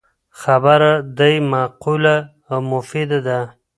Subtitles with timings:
[0.41, 2.17] خبره دی معقوله
[2.51, 3.39] او مفیده ده